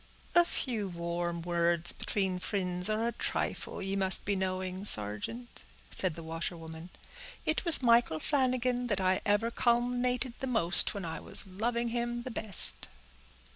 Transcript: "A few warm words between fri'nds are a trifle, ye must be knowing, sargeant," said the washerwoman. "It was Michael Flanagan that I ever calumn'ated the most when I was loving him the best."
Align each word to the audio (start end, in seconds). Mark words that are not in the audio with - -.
"A 0.33 0.45
few 0.45 0.87
warm 0.87 1.43
words 1.43 1.93
between 1.93 2.39
fri'nds 2.39 2.89
are 2.89 3.07
a 3.07 3.11
trifle, 3.11 3.83
ye 3.83 3.95
must 3.95 4.25
be 4.25 4.35
knowing, 4.35 4.83
sargeant," 4.83 5.63
said 5.91 6.15
the 6.15 6.23
washerwoman. 6.23 6.89
"It 7.45 7.63
was 7.65 7.83
Michael 7.83 8.19
Flanagan 8.19 8.87
that 8.87 8.99
I 8.99 9.21
ever 9.27 9.51
calumn'ated 9.51 10.33
the 10.39 10.47
most 10.47 10.95
when 10.95 11.05
I 11.05 11.19
was 11.19 11.45
loving 11.45 11.89
him 11.89 12.23
the 12.23 12.31
best." 12.31 12.87